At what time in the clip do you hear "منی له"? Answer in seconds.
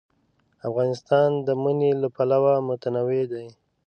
1.63-2.07